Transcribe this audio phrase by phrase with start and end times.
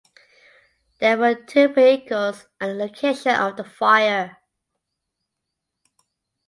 [0.97, 4.37] There were two vehicles at the location of the fire.